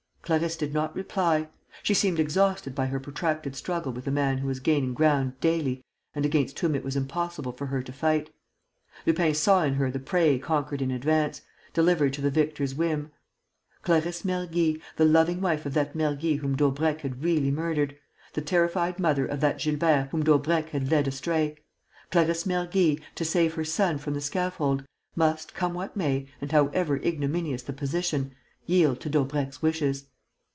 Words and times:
Clarisse 0.23 0.55
did 0.55 0.73
not 0.73 0.95
reply. 0.95 1.49
She 1.83 1.93
seemed 1.93 2.17
exhausted 2.17 2.73
by 2.73 2.85
her 2.85 3.01
protracted 3.01 3.53
struggle 3.53 3.91
with 3.91 4.07
a 4.07 4.11
man 4.11 4.37
who 4.37 4.47
was 4.47 4.61
gaining 4.61 4.93
ground 4.93 5.37
daily 5.41 5.83
and 6.13 6.25
against 6.25 6.57
whom 6.59 6.73
it 6.73 6.85
was 6.85 6.95
impossible 6.95 7.51
for 7.51 7.65
her 7.65 7.81
to 7.83 7.91
fight. 7.91 8.29
Lupin 9.05 9.33
saw 9.33 9.63
in 9.63 9.73
her 9.73 9.91
the 9.91 9.99
prey 9.99 10.39
conquered 10.39 10.81
in 10.81 10.89
advance, 10.89 11.41
delivered 11.73 12.13
to 12.13 12.21
the 12.21 12.29
victor's 12.31 12.73
whim. 12.75 13.11
Clarisse 13.81 14.23
Mergy, 14.23 14.79
the 14.95 15.03
loving 15.03 15.41
wife 15.41 15.65
of 15.65 15.73
that 15.73 15.95
Mergy 15.95 16.37
whom 16.37 16.55
Daubrecq 16.55 17.01
had 17.01 17.21
really 17.21 17.51
murdered, 17.51 17.97
the 18.33 18.41
terrified 18.41 18.99
mother 18.99 19.25
of 19.25 19.41
that 19.41 19.59
Gilbert 19.59 20.09
whom 20.11 20.23
Daubrecq 20.23 20.69
had 20.69 20.89
led 20.89 21.09
astray, 21.09 21.57
Clarisse 22.09 22.45
Mergy, 22.45 23.01
to 23.15 23.25
save 23.25 23.55
her 23.55 23.65
son 23.65 23.97
from 23.97 24.13
the 24.13 24.21
scaffold, 24.21 24.85
must, 25.13 25.53
come 25.53 25.73
what 25.73 25.97
may 25.97 26.27
and 26.39 26.53
however 26.53 26.95
ignominious 27.03 27.63
the 27.63 27.73
position, 27.73 28.33
yield 28.65 29.01
to 29.01 29.09
Daubrecq's 29.09 29.61
wishes. 29.61 30.05